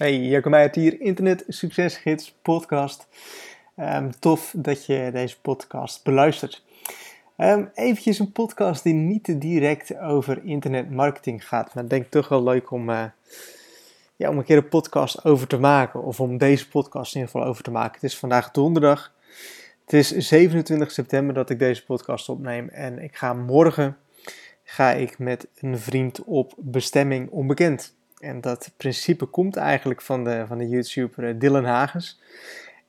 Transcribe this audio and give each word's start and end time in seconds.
Hey, 0.00 0.18
Jacco 0.18 0.50
Meijert 0.50 0.74
hier, 0.74 1.00
Internet 1.00 1.44
Succesgids 1.48 2.34
podcast. 2.42 3.08
Um, 3.76 4.18
tof 4.18 4.54
dat 4.56 4.86
je 4.86 5.10
deze 5.12 5.40
podcast 5.40 6.04
beluistert. 6.04 6.64
Um, 7.36 7.70
eventjes 7.74 8.18
een 8.18 8.32
podcast 8.32 8.82
die 8.82 8.94
niet 8.94 9.40
direct 9.40 9.98
over 9.98 10.44
internetmarketing 10.44 11.48
gaat, 11.48 11.74
maar 11.74 11.84
ik 11.84 11.90
denk 11.90 12.10
toch 12.10 12.28
wel 12.28 12.42
leuk 12.42 12.70
om, 12.70 12.90
uh, 12.90 13.04
ja, 14.16 14.28
om 14.28 14.38
een 14.38 14.44
keer 14.44 14.56
een 14.56 14.68
podcast 14.68 15.24
over 15.24 15.46
te 15.46 15.58
maken, 15.58 16.02
of 16.02 16.20
om 16.20 16.38
deze 16.38 16.68
podcast 16.68 17.14
in 17.14 17.20
ieder 17.20 17.34
geval 17.34 17.50
over 17.50 17.62
te 17.62 17.70
maken. 17.70 17.94
Het 17.94 18.10
is 18.10 18.18
vandaag 18.18 18.50
donderdag, 18.50 19.12
het 19.84 19.92
is 19.92 20.16
27 20.16 20.90
september 20.90 21.34
dat 21.34 21.50
ik 21.50 21.58
deze 21.58 21.84
podcast 21.84 22.28
opneem 22.28 22.68
en 22.68 22.98
ik 22.98 23.16
ga 23.16 23.32
morgen 23.32 23.96
ga 24.64 24.92
ik 24.92 25.18
met 25.18 25.46
een 25.58 25.78
vriend 25.78 26.24
op 26.24 26.54
bestemming 26.56 27.30
onbekend. 27.30 27.98
En 28.20 28.40
dat 28.40 28.72
principe 28.76 29.26
komt 29.26 29.56
eigenlijk 29.56 30.02
van 30.02 30.24
de, 30.24 30.44
van 30.46 30.58
de 30.58 30.68
YouTuber 30.68 31.28
eh, 31.28 31.34
Dylan 31.38 31.64
Hagens. 31.64 32.20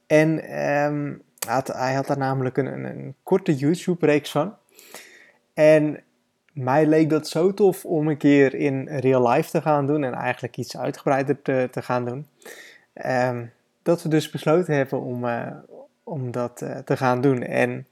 En 0.07 0.33
had, 1.47 1.67
hij 1.67 1.93
had 1.93 2.07
daar 2.07 2.17
namelijk 2.17 2.57
een, 2.57 2.65
een, 2.65 2.83
een 2.83 3.15
korte 3.23 3.55
YouTube-reeks 3.55 4.31
van. 4.31 4.55
En 5.53 6.03
mij 6.53 6.85
leek 6.85 7.09
dat 7.09 7.27
zo 7.27 7.53
tof 7.53 7.85
om 7.85 8.07
een 8.07 8.17
keer 8.17 8.55
in 8.55 8.87
real 8.87 9.29
life 9.29 9.49
te 9.49 9.61
gaan 9.61 9.87
doen 9.87 10.03
en 10.03 10.13
eigenlijk 10.13 10.57
iets 10.57 10.77
uitgebreider 10.77 11.41
te, 11.41 11.67
te 11.71 11.81
gaan 11.81 12.05
doen. 12.05 12.27
Um, 13.05 13.51
dat 13.81 14.03
we 14.03 14.09
dus 14.09 14.29
besloten 14.29 14.75
hebben 14.75 15.01
om, 15.01 15.25
uh, 15.25 15.47
om 16.03 16.31
dat 16.31 16.61
uh, 16.61 16.77
te 16.77 16.97
gaan 16.97 17.21
doen. 17.21 17.43
En 17.43 17.87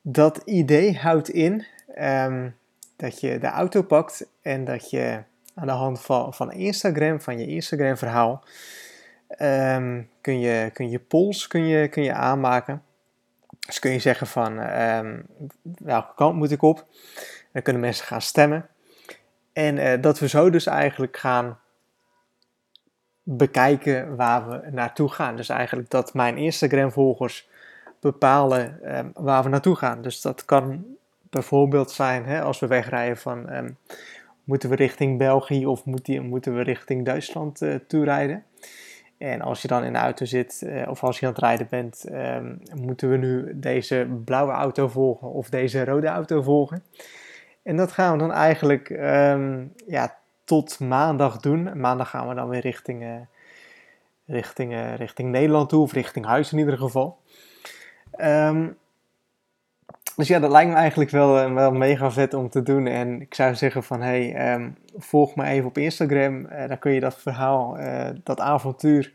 dat 0.00 0.42
idee 0.44 0.96
houdt 0.96 1.28
in 1.28 1.64
um, 1.98 2.54
dat 2.96 3.20
je 3.20 3.38
de 3.38 3.46
auto 3.46 3.82
pakt 3.82 4.26
en 4.42 4.64
dat 4.64 4.90
je 4.90 5.22
aan 5.54 5.66
de 5.66 5.72
hand 5.72 6.00
van, 6.00 6.34
van 6.34 6.52
Instagram, 6.52 7.20
van 7.20 7.38
je 7.38 7.46
Instagram 7.46 7.96
verhaal, 7.96 8.44
um, 9.38 10.10
kun, 10.20 10.40
je, 10.40 10.70
kun 10.72 10.90
je 10.90 10.98
polls 10.98 11.46
kun 11.46 11.66
je, 11.66 11.88
kun 11.88 12.02
je 12.02 12.12
aanmaken. 12.12 12.82
Dus 13.66 13.78
kun 13.78 13.90
je 13.90 13.98
zeggen 13.98 14.26
van 14.26 14.58
um, 14.80 15.26
welke 15.78 16.14
kant 16.14 16.36
moet 16.36 16.50
ik 16.50 16.62
op. 16.62 16.86
Dan 17.52 17.62
kunnen 17.62 17.82
mensen 17.82 18.06
gaan 18.06 18.22
stemmen. 18.22 18.68
En 19.52 19.76
uh, 19.76 20.02
dat 20.02 20.18
we 20.18 20.28
zo 20.28 20.50
dus 20.50 20.66
eigenlijk 20.66 21.16
gaan 21.16 21.58
bekijken 23.22 24.16
waar 24.16 24.48
we 24.48 24.70
naartoe 24.70 25.08
gaan. 25.08 25.36
Dus 25.36 25.48
eigenlijk 25.48 25.90
dat 25.90 26.14
mijn 26.14 26.36
Instagram 26.36 26.92
volgers 26.92 27.48
bepalen 28.00 28.96
um, 28.96 29.10
waar 29.14 29.42
we 29.42 29.48
naartoe 29.48 29.76
gaan. 29.76 30.02
Dus 30.02 30.20
dat 30.20 30.44
kan 30.44 30.84
bijvoorbeeld 31.30 31.90
zijn 31.90 32.24
hè, 32.24 32.42
als 32.42 32.60
we 32.60 32.66
wegrijden 32.66 33.16
van 33.16 33.50
moeten 34.44 34.68
we 34.68 34.74
richting 34.74 35.18
België 35.18 35.66
of 35.66 35.84
moeten 35.84 36.56
we 36.56 36.62
richting 36.62 37.04
Duitsland 37.04 37.62
uh, 37.62 37.74
toerijden. 37.74 38.44
En 39.18 39.40
als 39.40 39.62
je 39.62 39.68
dan 39.68 39.84
in 39.84 39.92
de 39.92 39.98
auto 39.98 40.24
zit 40.24 40.62
uh, 40.64 40.88
of 40.88 41.04
als 41.04 41.20
je 41.20 41.26
aan 41.26 41.32
het 41.32 41.40
rijden 41.40 41.66
bent, 41.70 42.04
um, 42.12 42.60
moeten 42.74 43.10
we 43.10 43.16
nu 43.16 43.58
deze 43.58 44.08
blauwe 44.24 44.52
auto 44.52 44.88
volgen 44.88 45.32
of 45.32 45.48
deze 45.48 45.84
rode 45.84 46.06
auto 46.06 46.42
volgen. 46.42 46.82
En 47.62 47.76
dat 47.76 47.92
gaan 47.92 48.12
we 48.12 48.18
dan 48.18 48.32
eigenlijk 48.32 48.90
um, 48.90 49.72
ja, 49.86 50.16
tot 50.44 50.80
maandag 50.80 51.36
doen. 51.36 51.80
Maandag 51.80 52.10
gaan 52.10 52.28
we 52.28 52.34
dan 52.34 52.48
weer 52.48 52.60
richting, 52.60 53.02
uh, 53.02 53.16
richting, 54.26 54.96
richting 54.96 55.30
Nederland 55.30 55.68
toe 55.68 55.82
of 55.82 55.92
richting 55.92 56.26
huis 56.26 56.52
in 56.52 56.58
ieder 56.58 56.78
geval. 56.78 57.18
Um, 58.20 58.76
dus 60.16 60.28
ja, 60.28 60.38
dat 60.38 60.50
lijkt 60.50 60.70
me 60.70 60.76
eigenlijk 60.76 61.10
wel, 61.10 61.38
eh, 61.38 61.52
wel 61.52 61.72
mega 61.72 62.10
vet 62.10 62.34
om 62.34 62.48
te 62.48 62.62
doen. 62.62 62.86
En 62.86 63.20
ik 63.20 63.34
zou 63.34 63.54
zeggen 63.54 63.82
van, 63.82 64.00
hey, 64.00 64.52
um, 64.54 64.76
volg 64.96 65.36
me 65.36 65.44
even 65.44 65.68
op 65.68 65.78
Instagram. 65.78 66.46
Uh, 66.46 66.68
dan 66.68 66.78
kun 66.78 66.92
je 66.92 67.00
dat 67.00 67.18
verhaal, 67.18 67.78
uh, 67.78 68.08
dat 68.22 68.40
avontuur, 68.40 69.12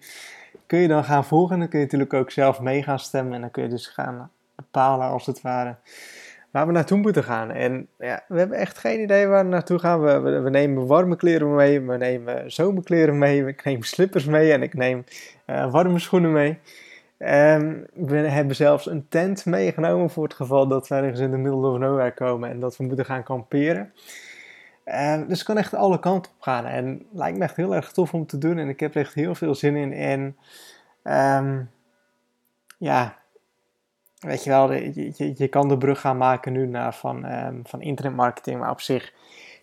kun 0.66 0.80
je 0.80 0.88
dan 0.88 1.04
gaan 1.04 1.26
volgen. 1.26 1.54
En 1.54 1.60
dan 1.60 1.70
kun 1.70 1.80
je 1.80 1.86
natuurlijk 1.86 2.14
ook 2.14 2.32
zelf 2.32 2.60
mee 2.60 2.84
gaan 2.84 3.00
stemmen. 3.00 3.34
En 3.34 3.42
dan 3.42 3.52
kun 3.52 3.64
je 3.64 3.70
dus 3.70 3.88
gaan 3.88 4.32
bepalen, 4.56 5.08
als 5.08 5.26
het 5.26 5.42
ware, 5.42 5.76
waar 6.52 6.68
we 6.68 6.72
naartoe 6.72 6.98
moeten 6.98 7.24
gaan. 7.24 7.52
En 7.52 7.88
ja, 7.98 8.24
we 8.28 8.40
hebben 8.40 8.58
echt 8.58 8.78
geen 8.78 9.02
idee 9.02 9.28
waar 9.28 9.44
we 9.44 9.50
naartoe 9.50 9.80
gaan. 9.80 10.02
We, 10.02 10.20
we, 10.20 10.40
we 10.40 10.50
nemen 10.50 10.88
warme 10.88 11.16
kleren 11.16 11.56
mee, 11.56 11.82
we 11.82 11.98
nemen 11.98 12.52
zomerkleren 12.52 13.18
mee, 13.18 13.46
ik 13.46 13.64
neem 13.64 13.84
slippers 13.84 14.26
mee 14.26 14.52
en 14.52 14.64
ik 14.64 14.74
neem 14.74 15.04
warme 15.46 16.00
schoenen 16.00 16.32
mee. 16.32 16.60
Um, 17.22 17.86
we 17.94 18.18
hebben 18.18 18.56
zelfs 18.56 18.86
een 18.86 19.08
tent 19.08 19.46
meegenomen 19.46 20.10
voor 20.10 20.24
het 20.24 20.34
geval 20.34 20.68
dat 20.68 20.88
we 20.88 20.96
ergens 20.96 21.20
in 21.20 21.32
de 21.32 21.38
middle 21.38 21.68
of 21.68 21.78
nowhere 21.78 22.14
komen 22.14 22.50
en 22.50 22.60
dat 22.60 22.78
we 22.78 22.84
moeten 22.84 23.06
gaan 23.06 23.24
kamperen. 23.24 23.94
Um, 24.86 25.28
dus 25.28 25.38
het 25.38 25.48
kan 25.48 25.58
echt 25.58 25.74
alle 25.74 26.00
kanten 26.00 26.32
op 26.32 26.42
gaan 26.42 26.66
en 26.66 27.06
lijkt 27.12 27.38
me 27.38 27.44
echt 27.44 27.56
heel 27.56 27.76
erg 27.76 27.92
tof 27.92 28.14
om 28.14 28.26
te 28.26 28.38
doen 28.38 28.58
en 28.58 28.70
ik 28.70 28.80
heb 28.80 28.96
er 28.96 29.02
echt 29.02 29.14
heel 29.14 29.36
veel 29.36 29.56
zin 29.56 29.76
in. 29.76 29.94
En 29.94 30.38
um, 31.44 31.70
ja, 32.78 33.18
weet 34.20 34.44
je 34.44 34.50
wel, 34.50 34.74
je, 34.74 35.34
je, 35.38 35.48
kan 35.48 35.68
de 35.68 35.78
brug 35.78 36.00
gaan 36.00 36.18
maken 36.18 36.52
nu 36.52 36.68
naar 36.68 36.96
van, 36.96 37.26
van 37.64 37.82
internetmarketing, 37.82 38.60
maar 38.60 38.72
op 38.72 38.82
zich 38.82 39.14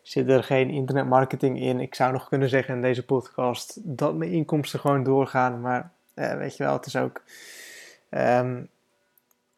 zit 0.02 0.28
er 0.28 0.44
geen 0.44 0.70
internetmarketing 0.70 1.60
in. 1.60 1.80
Ik 1.80 1.94
zou 1.94 2.12
nog 2.12 2.28
kunnen 2.28 2.48
zeggen 2.48 2.74
in 2.74 2.82
deze 2.82 3.04
podcast 3.04 3.80
dat 3.84 4.14
mijn 4.14 4.30
inkomsten 4.30 4.80
gewoon 4.80 5.02
doorgaan, 5.02 5.60
maar 5.60 5.94
weet 6.16 6.56
je 6.56 6.64
wel, 6.64 6.72
het 6.72 6.86
is 6.86 6.96
ook 6.96 7.22
um, 8.10 8.68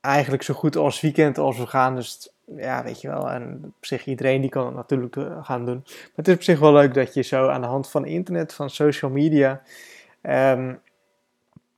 eigenlijk 0.00 0.42
zo 0.42 0.54
goed 0.54 0.76
als 0.76 1.00
weekend 1.00 1.38
als 1.38 1.58
we 1.58 1.66
gaan. 1.66 1.94
Dus 1.94 2.32
ja, 2.56 2.84
weet 2.84 3.00
je 3.00 3.08
wel. 3.08 3.30
En 3.30 3.62
op 3.76 3.86
zich, 3.86 4.06
iedereen 4.06 4.40
die 4.40 4.50
kan 4.50 4.66
het 4.66 4.74
natuurlijk 4.74 5.16
eh, 5.16 5.44
gaan 5.44 5.64
doen. 5.64 5.82
Maar 5.84 6.12
het 6.14 6.28
is 6.28 6.34
op 6.34 6.42
zich 6.42 6.58
wel 6.58 6.72
leuk 6.72 6.94
dat 6.94 7.14
je 7.14 7.22
zo 7.22 7.48
aan 7.48 7.60
de 7.60 7.66
hand 7.66 7.90
van 7.90 8.06
internet, 8.06 8.54
van 8.54 8.70
social 8.70 9.10
media. 9.10 9.62
Um, 10.22 10.80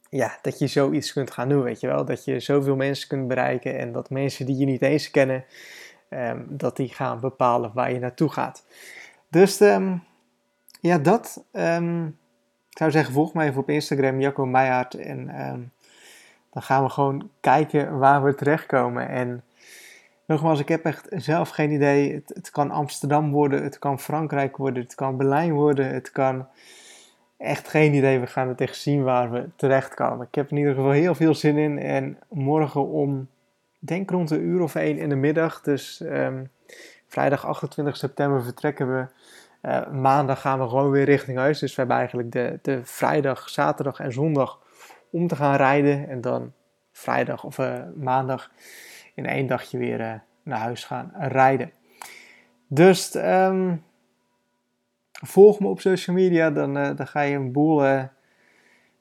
ja, 0.09 0.39
dat 0.43 0.59
je 0.59 0.67
zoiets 0.67 1.13
kunt 1.13 1.31
gaan 1.31 1.49
doen, 1.49 1.63
weet 1.63 1.81
je 1.81 1.87
wel. 1.87 2.05
Dat 2.05 2.25
je 2.25 2.41
zoveel 2.41 2.77
mensen 2.77 3.09
kunt 3.09 3.29
bereiken 3.29 3.79
en 3.79 3.93
dat 3.93 4.11
mensen 4.11 4.47
die 4.47 4.57
je 4.57 4.65
niet 4.65 4.83
eens 4.83 5.11
kennen, 5.11 5.45
um, 6.11 6.47
dat 6.49 6.77
die 6.77 6.89
gaan 6.89 7.21
bepalen 7.21 7.71
waar 7.75 7.93
je 7.93 7.99
naartoe 7.99 8.29
gaat. 8.29 8.65
Dus 9.29 9.59
ja, 10.81 10.99
dat. 10.99 11.45
Zou 12.81 12.93
zeggen, 12.93 13.15
volg 13.15 13.35
mij 13.35 13.49
even 13.49 13.61
op 13.61 13.71
Instagram, 13.71 14.21
Jacco 14.21 14.47
Meijaard. 14.47 14.95
En 14.95 15.49
um, 15.51 15.73
dan 16.53 16.63
gaan 16.63 16.83
we 16.83 16.89
gewoon 16.89 17.31
kijken 17.41 17.99
waar 17.99 18.25
we 18.25 18.35
terechtkomen. 18.35 19.09
En 19.09 19.43
nogmaals, 20.27 20.61
ik 20.61 20.69
heb 20.69 20.85
echt 20.85 21.07
zelf 21.11 21.49
geen 21.49 21.71
idee. 21.71 22.23
Het, 22.27 22.51
kan 22.51 22.71
Amsterdam 22.71 23.31
worden, 23.31 23.63
het 23.63 23.79
kan 23.79 23.99
Frankrijk 23.99 24.57
worden, 24.57 24.83
het 24.83 24.95
kan 24.95 25.17
Berlijn 25.17 25.53
worden, 25.53 25.89
het 25.89 26.13
kan... 26.13 26.47
Echt 27.37 27.69
geen 27.69 27.95
idee, 27.95 28.19
we 28.19 28.27
gaan 28.27 28.49
het 28.49 28.61
echt 28.61 28.77
zien 28.77 29.03
waar 29.03 29.31
we 29.31 29.49
terechtkomen. 29.57 30.27
Ik 30.27 30.35
heb 30.35 30.51
in 30.51 30.57
ieder 30.57 30.75
geval 30.75 30.91
heel 30.91 31.15
veel 31.15 31.35
zin 31.35 31.57
in. 31.57 31.79
En 31.79 32.19
morgen 32.29 32.87
om, 32.87 33.29
denk 33.79 34.11
rond 34.11 34.31
een 34.31 34.43
uur 34.43 34.61
of 34.61 34.75
één 34.75 34.99
in 34.99 35.09
de 35.09 35.15
middag, 35.15 35.61
dus 35.61 36.01
um, 36.01 36.51
vrijdag 37.07 37.47
28 37.47 37.97
september 37.97 38.43
vertrekken 38.43 38.95
we 38.95 39.07
uh, 39.63 39.89
maandag 39.89 40.41
gaan 40.41 40.59
we 40.59 40.69
gewoon 40.69 40.91
weer 40.91 41.05
richting 41.05 41.39
huis. 41.39 41.59
Dus 41.59 41.71
we 41.75 41.81
hebben 41.81 41.97
eigenlijk 41.97 42.33
de, 42.33 42.59
de 42.63 42.81
vrijdag, 42.85 43.49
zaterdag 43.49 44.01
en 44.01 44.13
zondag 44.13 44.59
om 45.11 45.27
te 45.27 45.37
gaan 45.37 45.57
rijden. 45.57 46.09
En 46.09 46.21
dan 46.21 46.53
vrijdag 46.93 47.45
of 47.45 47.59
uh, 47.59 47.79
maandag 47.97 48.51
in 49.15 49.27
één 49.27 49.47
dagje 49.47 49.79
weer 49.79 50.01
uh, 50.01 50.13
naar 50.43 50.59
huis 50.59 50.85
gaan 50.85 51.13
rijden. 51.19 51.73
Dus 52.67 53.15
um, 53.15 53.85
volg 55.13 55.61
me 55.61 55.67
op 55.67 55.81
social 55.81 56.17
media, 56.17 56.51
dan, 56.51 56.75
dan 56.75 57.07
ga 57.07 57.21
je 57.21 57.37
een 57.37 57.53
boel 57.53 58.09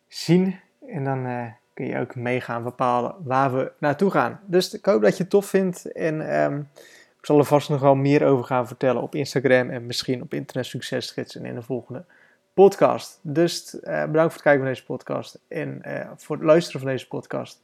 zien. 0.08 0.60
En 0.88 1.04
dan 1.04 1.54
kun 1.74 1.86
je 1.86 2.00
ook 2.00 2.16
mee 2.16 2.42
gaan 2.42 2.64
bepalen 2.64 3.16
waar 3.24 3.54
we 3.54 3.72
naartoe 3.80 4.12
gaan. 4.12 4.40
Dus 4.46 4.74
ik 4.74 4.86
hoop 4.86 5.02
dat 5.02 5.18
je 5.18 5.22
het 5.24 5.32
tof 5.32 5.46
vindt. 5.46 5.92
En 5.92 6.22
ik 6.22 6.99
zal 7.30 7.38
er 7.38 7.46
vast 7.46 7.70
nog 7.70 7.82
wel 7.82 7.96
meer 7.96 8.26
over 8.26 8.46
gaan 8.46 8.68
vertellen 8.68 9.02
op 9.02 9.16
Instagram 9.16 9.70
en 9.70 9.86
misschien 9.86 10.22
op 10.22 10.34
Internet 10.34 10.66
Succesgids 10.66 11.36
en 11.36 11.46
in 11.46 11.56
de 11.56 11.62
volgende 11.62 12.06
podcast. 12.54 13.20
Dus 13.22 13.74
uh, 13.74 13.82
bedankt 13.82 14.14
voor 14.14 14.24
het 14.24 14.42
kijken 14.42 14.62
van 14.62 14.70
deze 14.70 14.86
podcast 14.86 15.40
en 15.48 15.82
uh, 15.88 16.10
voor 16.16 16.36
het 16.36 16.46
luisteren 16.46 16.82
van 16.82 16.90
deze 16.90 17.08
podcast. 17.08 17.62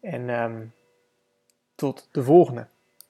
En 0.00 0.28
um, 0.28 0.72
tot 1.74 2.08
de 2.12 2.22
volgende. 2.22 2.66